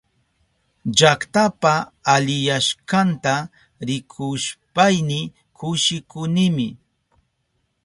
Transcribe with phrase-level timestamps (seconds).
[0.97, 1.73] Llaktapa
[2.13, 3.33] aliyashkanta
[3.87, 5.19] rikushpayni
[5.57, 6.67] kushikunimi.